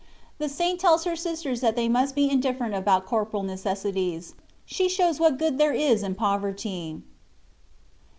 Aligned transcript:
THE 0.39 0.49
SAINT 0.49 0.79
TELLS 0.79 1.03
HER 1.03 1.15
SISTERS 1.15 1.61
THAT 1.61 1.75
THEY 1.75 1.87
MUST 1.87 2.15
BE 2.15 2.25
INDIFFERENT 2.27 2.73
ABOUT 2.73 3.05
CORPORAL 3.05 3.43
NECESSITIES 3.43 4.33
I 4.35 4.41
SHE 4.65 4.89
SHOWS 4.89 5.19
WHAT 5.19 5.37
GOOD 5.37 5.59
THERB 5.59 5.75
IS 5.75 6.01
IN 6.01 6.15
POVERTY. 6.15 7.03